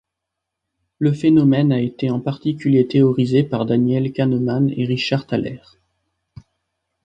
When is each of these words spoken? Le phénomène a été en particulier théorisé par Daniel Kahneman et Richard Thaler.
Le 0.97 1.13
phénomène 1.13 1.71
a 1.71 1.79
été 1.79 2.09
en 2.09 2.19
particulier 2.19 2.87
théorisé 2.87 3.43
par 3.43 3.67
Daniel 3.67 4.11
Kahneman 4.13 4.71
et 4.75 4.87
Richard 4.87 5.27
Thaler. 5.27 5.61